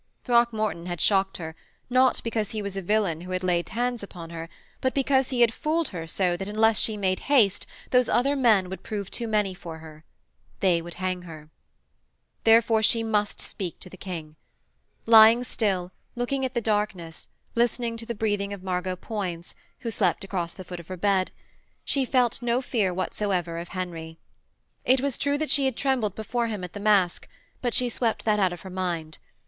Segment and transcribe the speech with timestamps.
[0.23, 1.55] Throckmorton had shocked her,
[1.87, 4.49] not because he was a villain who had laid hands upon her,
[4.81, 8.67] but because he had fooled her so that unless she made haste those other men
[8.67, 10.03] would prove too many for her.
[10.59, 11.51] They would hang her.
[12.45, 14.35] Therefore she must speak to the King.
[15.05, 20.23] Lying still, looking at the darkness, listening to the breathing of Margot Poins, who slept
[20.23, 21.29] across the foot of her bed,
[21.85, 24.17] she had felt no fear whatsoever of Henry.
[24.83, 27.27] It was true she had trembled before him at the masque,
[27.61, 29.19] but she swept that out of her mind.